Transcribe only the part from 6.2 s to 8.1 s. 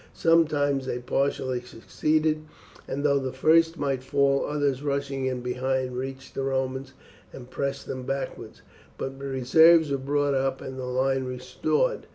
the Romans and pressed them